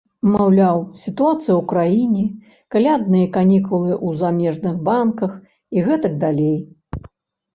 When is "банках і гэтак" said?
4.89-6.13